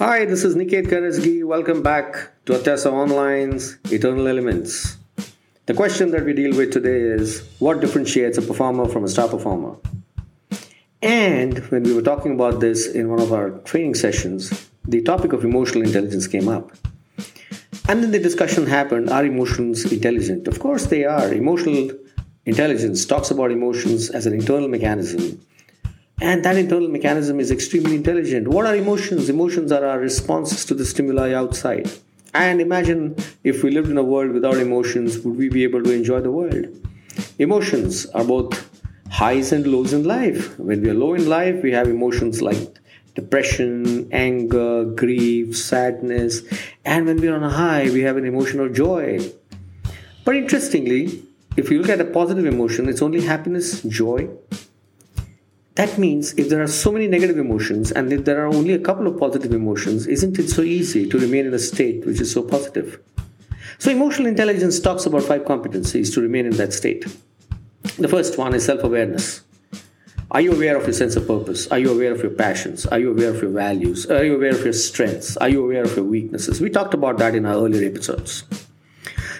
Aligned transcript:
Hi, 0.00 0.24
this 0.24 0.44
is 0.44 0.56
Niket 0.56 0.86
Karajagi. 0.86 1.44
Welcome 1.44 1.82
back 1.82 2.14
to 2.46 2.54
Atyaasaa 2.54 2.90
Online's 2.90 3.76
Eternal 3.92 4.28
Elements. 4.28 4.96
The 5.66 5.74
question 5.74 6.10
that 6.12 6.24
we 6.24 6.32
deal 6.32 6.56
with 6.56 6.72
today 6.72 7.00
is 7.00 7.46
what 7.58 7.82
differentiates 7.82 8.38
a 8.38 8.40
performer 8.40 8.88
from 8.88 9.04
a 9.04 9.08
star 9.08 9.28
performer? 9.28 9.76
And 11.02 11.58
when 11.70 11.82
we 11.82 11.92
were 11.92 12.00
talking 12.00 12.32
about 12.32 12.60
this 12.60 12.86
in 12.86 13.10
one 13.10 13.20
of 13.20 13.30
our 13.34 13.50
training 13.68 13.94
sessions, 13.94 14.70
the 14.88 15.02
topic 15.02 15.34
of 15.34 15.44
emotional 15.44 15.84
intelligence 15.84 16.26
came 16.26 16.48
up. 16.48 16.72
And 17.86 18.02
then 18.02 18.10
the 18.10 18.18
discussion 18.18 18.64
happened 18.64 19.10
are 19.10 19.26
emotions 19.26 19.92
intelligent? 19.92 20.48
Of 20.48 20.60
course, 20.60 20.86
they 20.86 21.04
are. 21.04 21.30
Emotional 21.30 21.90
intelligence 22.46 23.04
talks 23.04 23.30
about 23.30 23.52
emotions 23.52 24.08
as 24.08 24.24
an 24.24 24.32
internal 24.32 24.66
mechanism. 24.66 25.38
And 26.20 26.44
that 26.44 26.56
internal 26.56 26.88
mechanism 26.88 27.40
is 27.40 27.50
extremely 27.50 27.96
intelligent. 27.96 28.48
What 28.48 28.66
are 28.66 28.76
emotions? 28.76 29.30
Emotions 29.30 29.72
are 29.72 29.84
our 29.84 29.98
responses 29.98 30.66
to 30.66 30.74
the 30.74 30.84
stimuli 30.84 31.32
outside. 31.32 31.90
And 32.34 32.60
imagine 32.60 33.16
if 33.42 33.62
we 33.62 33.70
lived 33.70 33.90
in 33.90 33.96
a 33.96 34.02
world 34.02 34.32
without 34.32 34.58
emotions, 34.58 35.18
would 35.20 35.36
we 35.36 35.48
be 35.48 35.64
able 35.64 35.82
to 35.82 35.92
enjoy 35.92 36.20
the 36.20 36.30
world? 36.30 36.66
Emotions 37.38 38.06
are 38.06 38.24
both 38.24 38.68
highs 39.10 39.52
and 39.52 39.66
lows 39.66 39.92
in 39.92 40.04
life. 40.04 40.58
When 40.58 40.82
we 40.82 40.90
are 40.90 40.94
low 40.94 41.14
in 41.14 41.28
life, 41.28 41.62
we 41.62 41.72
have 41.72 41.88
emotions 41.88 42.40
like 42.42 42.78
depression, 43.14 44.08
anger, 44.12 44.84
grief, 44.84 45.56
sadness. 45.56 46.42
And 46.84 47.06
when 47.06 47.20
we 47.20 47.28
are 47.28 47.36
on 47.36 47.42
a 47.42 47.50
high, 47.50 47.90
we 47.90 48.02
have 48.02 48.16
an 48.16 48.26
emotion 48.26 48.60
of 48.60 48.74
joy. 48.74 49.20
But 50.24 50.36
interestingly, 50.36 51.22
if 51.56 51.70
you 51.70 51.80
look 51.80 51.90
at 51.90 52.00
a 52.00 52.04
positive 52.04 52.46
emotion, 52.46 52.88
it's 52.88 53.02
only 53.02 53.22
happiness, 53.22 53.82
joy. 53.82 54.28
That 55.80 55.96
means 55.96 56.34
if 56.34 56.50
there 56.50 56.60
are 56.62 56.66
so 56.66 56.92
many 56.92 57.08
negative 57.08 57.38
emotions 57.38 57.90
and 57.90 58.12
if 58.12 58.26
there 58.26 58.44
are 58.44 58.48
only 58.48 58.74
a 58.74 58.78
couple 58.78 59.06
of 59.06 59.18
positive 59.18 59.50
emotions, 59.54 60.06
isn't 60.06 60.38
it 60.38 60.50
so 60.50 60.60
easy 60.60 61.08
to 61.08 61.18
remain 61.18 61.46
in 61.46 61.54
a 61.54 61.58
state 61.58 62.04
which 62.04 62.20
is 62.20 62.30
so 62.30 62.42
positive? 62.42 63.00
So, 63.78 63.90
emotional 63.90 64.28
intelligence 64.28 64.78
talks 64.78 65.06
about 65.06 65.22
five 65.22 65.46
competencies 65.46 66.12
to 66.12 66.20
remain 66.20 66.44
in 66.44 66.54
that 66.58 66.74
state. 66.74 67.06
The 67.96 68.08
first 68.08 68.36
one 68.36 68.52
is 68.52 68.62
self 68.62 68.84
awareness. 68.84 69.40
Are 70.30 70.42
you 70.42 70.52
aware 70.52 70.76
of 70.76 70.82
your 70.82 70.92
sense 70.92 71.16
of 71.16 71.26
purpose? 71.26 71.66
Are 71.68 71.78
you 71.78 71.90
aware 71.92 72.12
of 72.12 72.20
your 72.22 72.32
passions? 72.32 72.84
Are 72.84 72.98
you 72.98 73.12
aware 73.12 73.30
of 73.30 73.40
your 73.40 73.50
values? 73.50 74.04
Are 74.10 74.22
you 74.22 74.34
aware 74.34 74.54
of 74.54 74.62
your 74.62 74.74
strengths? 74.74 75.38
Are 75.38 75.48
you 75.48 75.64
aware 75.64 75.84
of 75.84 75.96
your 75.96 76.04
weaknesses? 76.04 76.60
We 76.60 76.68
talked 76.68 76.92
about 76.92 77.16
that 77.20 77.34
in 77.34 77.46
our 77.46 77.54
earlier 77.54 77.88
episodes. 77.88 78.44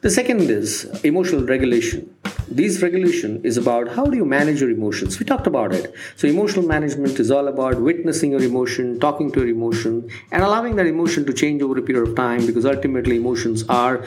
The 0.00 0.10
second 0.10 0.50
is 0.50 0.86
emotional 1.04 1.46
regulation. 1.46 2.12
This 2.48 2.82
regulation 2.82 3.42
is 3.42 3.56
about 3.56 3.88
how 3.88 4.04
do 4.04 4.16
you 4.16 4.24
manage 4.24 4.60
your 4.60 4.70
emotions. 4.70 5.18
We 5.18 5.24
talked 5.24 5.46
about 5.46 5.72
it. 5.72 5.94
So, 6.16 6.28
emotional 6.28 6.66
management 6.66 7.18
is 7.18 7.30
all 7.30 7.48
about 7.48 7.80
witnessing 7.80 8.32
your 8.32 8.42
emotion, 8.42 9.00
talking 9.00 9.32
to 9.32 9.40
your 9.40 9.48
emotion, 9.48 10.10
and 10.30 10.42
allowing 10.42 10.76
that 10.76 10.86
emotion 10.86 11.24
to 11.26 11.32
change 11.32 11.62
over 11.62 11.78
a 11.78 11.82
period 11.82 12.08
of 12.08 12.14
time 12.16 12.46
because 12.46 12.66
ultimately 12.66 13.16
emotions 13.16 13.64
are 13.68 14.04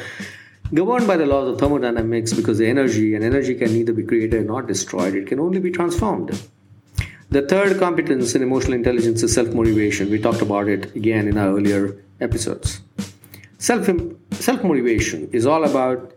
governed 0.73 1.07
by 1.07 1.15
the 1.17 1.25
laws 1.25 1.47
of 1.47 1.59
thermodynamics 1.59 2.33
because 2.33 2.57
the 2.57 2.67
energy 2.67 3.15
and 3.15 3.23
energy 3.23 3.55
can 3.55 3.71
neither 3.71 3.93
be 3.93 4.03
created 4.03 4.45
nor 4.47 4.61
destroyed 4.61 5.15
it 5.15 5.25
can 5.25 5.39
only 5.39 5.59
be 5.59 5.71
transformed 5.71 6.29
the 7.29 7.41
third 7.41 7.79
competence 7.79 8.35
in 8.35 8.43
emotional 8.43 8.73
intelligence 8.73 9.23
is 9.23 9.33
self 9.33 9.47
motivation 9.53 10.09
we 10.09 10.19
talked 10.19 10.41
about 10.41 10.67
it 10.67 10.93
again 10.93 11.25
in 11.25 11.37
our 11.37 11.55
earlier 11.55 12.03
episodes 12.19 12.81
self 13.57 13.89
self 14.31 14.61
motivation 14.63 15.29
is 15.31 15.45
all 15.45 15.63
about 15.63 16.11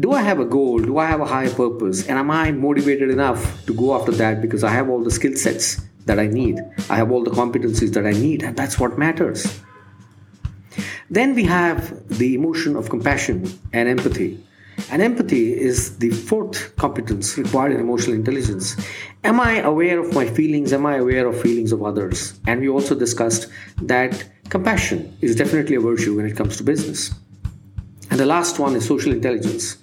do 0.00 0.12
i 0.12 0.22
have 0.22 0.40
a 0.40 0.44
goal 0.44 0.78
do 0.78 0.98
i 0.98 1.06
have 1.06 1.20
a 1.20 1.26
higher 1.26 1.50
purpose 1.50 2.06
and 2.08 2.18
am 2.18 2.30
i 2.30 2.50
motivated 2.50 3.10
enough 3.10 3.64
to 3.66 3.74
go 3.74 3.94
after 3.94 4.12
that 4.12 4.40
because 4.40 4.64
i 4.64 4.70
have 4.70 4.88
all 4.88 5.02
the 5.02 5.10
skill 5.10 5.34
sets 5.36 5.80
that 6.06 6.18
i 6.18 6.26
need 6.26 6.60
i 6.88 6.96
have 6.96 7.10
all 7.10 7.24
the 7.24 7.30
competencies 7.30 7.92
that 7.92 8.06
i 8.06 8.12
need 8.12 8.42
and 8.42 8.56
that's 8.56 8.78
what 8.80 8.98
matters 8.98 9.60
then 11.10 11.34
we 11.34 11.42
have 11.44 12.08
the 12.08 12.36
emotion 12.36 12.76
of 12.76 12.88
compassion 12.88 13.52
and 13.72 13.88
empathy. 13.88 14.38
And 14.90 15.02
empathy 15.02 15.52
is 15.52 15.98
the 15.98 16.10
fourth 16.10 16.76
competence 16.76 17.36
required 17.36 17.72
in 17.72 17.80
emotional 17.80 18.14
intelligence. 18.14 18.76
Am 19.24 19.40
I 19.40 19.58
aware 19.58 19.98
of 19.98 20.14
my 20.14 20.24
feelings? 20.24 20.72
Am 20.72 20.86
I 20.86 20.96
aware 20.96 21.26
of 21.26 21.40
feelings 21.40 21.72
of 21.72 21.82
others? 21.82 22.38
And 22.46 22.60
we 22.60 22.68
also 22.68 22.94
discussed 22.94 23.48
that 23.82 24.24
compassion 24.50 25.16
is 25.20 25.34
definitely 25.34 25.74
a 25.74 25.80
virtue 25.80 26.16
when 26.16 26.26
it 26.26 26.36
comes 26.36 26.56
to 26.58 26.62
business. 26.62 27.12
And 28.10 28.18
the 28.18 28.26
last 28.26 28.60
one 28.60 28.76
is 28.76 28.86
social 28.86 29.12
intelligence. 29.12 29.78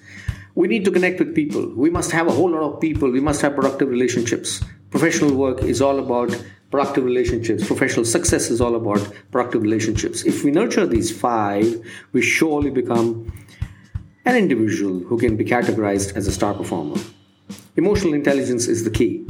We 0.58 0.68
need 0.68 0.86
to 0.86 0.92
connect 0.92 1.20
with 1.20 1.36
people. 1.36 1.72
We 1.76 1.92
must 1.92 2.10
have 2.10 2.28
a 2.28 2.32
whole 2.32 2.50
lot 2.50 2.64
of 2.64 2.82
people. 2.82 3.12
We 3.12 3.20
must 3.20 3.42
have 3.42 3.54
productive 3.54 3.90
relationships. 3.90 4.64
Professional 4.90 5.36
work 5.36 5.62
is 5.62 5.84
all 5.84 6.00
about 6.00 6.36
productive 6.72 7.04
relationships. 7.04 7.68
Professional 7.68 8.06
success 8.06 8.50
is 8.50 8.60
all 8.60 8.74
about 8.74 9.08
productive 9.30 9.62
relationships. 9.62 10.24
If 10.24 10.44
we 10.44 10.50
nurture 10.50 10.88
these 10.88 11.16
five, 11.16 11.80
we 12.12 12.24
surely 12.24 12.72
become 12.72 13.32
an 14.26 14.36
individual 14.36 14.98
who 15.02 15.20
can 15.20 15.38
be 15.38 15.46
categorized 15.46 16.16
as 16.16 16.26
a 16.28 16.32
star 16.32 16.56
performer. 16.56 17.00
Emotional 17.76 18.16
intelligence 18.16 18.68
is 18.68 18.84
the 18.84 18.90
key. 18.90 19.28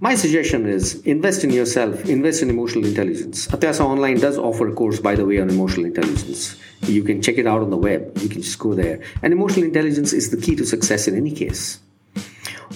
My 0.00 0.14
suggestion 0.14 0.66
is 0.66 1.02
invest 1.06 1.42
in 1.42 1.50
yourself, 1.50 2.04
invest 2.08 2.42
in 2.42 2.50
emotional 2.50 2.84
intelligence. 2.84 3.48
Atyaasaa 3.48 3.84
Online 3.84 4.16
does 4.16 4.38
offer 4.38 4.68
a 4.68 4.72
course, 4.72 5.00
by 5.00 5.16
the 5.16 5.26
way, 5.26 5.40
on 5.40 5.50
emotional 5.50 5.86
intelligence. 5.86 6.56
You 6.82 7.02
can 7.02 7.20
check 7.20 7.36
it 7.36 7.48
out 7.48 7.62
on 7.62 7.70
the 7.70 7.76
web. 7.76 8.16
You 8.18 8.28
can 8.28 8.40
just 8.40 8.60
go 8.60 8.74
there. 8.74 9.00
And 9.24 9.32
emotional 9.32 9.64
intelligence 9.64 10.12
is 10.12 10.30
the 10.30 10.36
key 10.36 10.54
to 10.54 10.64
success 10.64 11.08
in 11.08 11.16
any 11.16 11.32
case. 11.32 11.80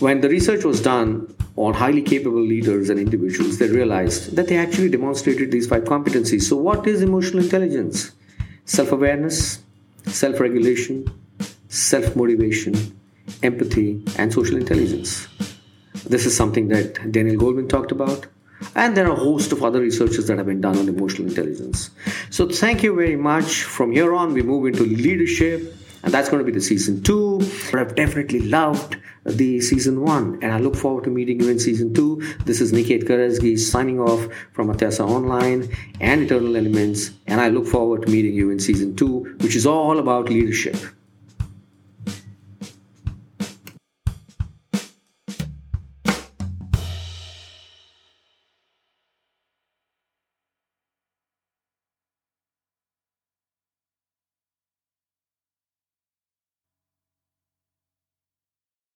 When 0.01 0.21
the 0.21 0.29
research 0.29 0.65
was 0.65 0.81
done 0.81 1.33
on 1.55 1.75
highly 1.75 2.03
capable 2.03 2.43
leaders 2.43 2.91
and 2.91 2.99
individuals, 2.99 3.59
they 3.59 3.69
realized 3.69 4.35
that 4.35 4.49
they 4.49 4.57
actually 4.57 4.89
demonstrated 4.89 5.53
these 5.53 5.69
five 5.69 5.85
competencies. 5.85 6.43
So, 6.43 6.57
what 6.57 6.89
is 6.89 7.03
emotional 7.03 7.45
intelligence? 7.45 8.11
Self 8.65 8.91
awareness, 8.91 9.61
self 10.07 10.41
regulation, 10.41 11.07
self 11.69 12.17
motivation, 12.17 12.75
empathy, 13.45 14.03
and 14.19 14.33
social 14.33 14.57
intelligence. 14.57 15.29
This 16.05 16.27
is 16.27 16.37
something 16.37 16.69
that 16.69 17.13
Daniel 17.13 17.37
Goleman 17.41 17.69
talked 17.69 17.93
about. 17.93 18.27
And 18.77 18.97
there 18.97 19.09
are 19.09 19.13
a 19.13 19.17
host 19.17 19.51
of 19.53 19.65
other 19.65 19.81
researches 19.81 20.29
that 20.29 20.39
have 20.39 20.47
been 20.47 20.61
done 20.61 20.79
on 20.79 20.89
emotional 20.89 21.29
intelligence. 21.29 21.91
So, 22.31 22.49
thank 22.49 22.83
you 22.83 22.95
very 22.95 23.17
much. 23.17 23.65
From 23.65 23.91
here 23.91 24.15
on, 24.15 24.33
we 24.33 24.43
move 24.43 24.67
into 24.67 24.85
leadership 24.85 25.75
and 26.03 26.13
that's 26.13 26.29
going 26.29 26.45
to 26.45 26.45
be 26.45 26.53
the 26.53 26.65
season 26.65 27.03
two. 27.03 27.41
But 27.71 27.81
I've 27.81 27.95
definitely 27.95 28.41
loved 28.41 28.97
the 29.25 29.61
season 29.61 30.01
one, 30.01 30.39
and 30.43 30.53
I 30.53 30.59
look 30.59 30.75
forward 30.75 31.05
to 31.05 31.11
meeting 31.11 31.41
you 31.41 31.49
in 31.49 31.61
season 31.61 31.95
two. 31.95 32.21
This 32.45 32.61
is 32.61 32.73
Niket 32.73 33.05
Karajagi 33.05 33.59
signing 33.59 34.01
off 34.01 34.27
from 34.53 34.69
Atyaasaa 34.69 35.09
Online 35.09 35.69
and 36.01 36.23
Eternal 36.23 36.57
Elements, 36.57 37.13
and 37.27 37.41
I 37.41 37.49
look 37.49 37.67
forward 37.67 38.03
to 38.03 38.11
meeting 38.11 38.35
you 38.35 38.51
in 38.51 38.59
season 38.59 38.97
two, 38.97 39.37
which 39.41 39.55
is 39.55 39.65
all 39.65 39.99
about 39.99 40.29
leadership. 40.29 40.77